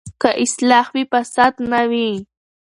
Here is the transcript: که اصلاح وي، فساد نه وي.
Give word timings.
که 0.21 0.29
اصلاح 0.43 0.85
وي، 0.93 1.03
فساد 1.11 1.53
نه 1.71 1.81
وي. 1.89 2.09